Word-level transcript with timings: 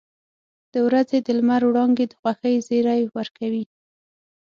•د 0.73 0.73
ورځې 0.87 1.17
د 1.21 1.27
لمر 1.37 1.61
وړانګې 1.67 2.05
د 2.07 2.13
خوښۍ 2.19 2.55
زیری 2.67 3.01
ورکوي. 3.17 3.63